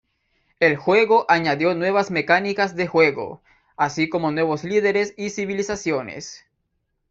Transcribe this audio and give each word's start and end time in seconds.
El 0.59 0.77
juego 0.77 1.25
añadió 1.29 1.75
nuevas 1.75 2.09
mecánicas 2.09 2.75
de 2.75 2.87
juego, 2.87 3.43
así 3.77 4.09
como 4.09 4.31
nuevos 4.31 4.63
líderes 4.63 5.13
y 5.15 5.29
civilizaciones. 5.29 6.43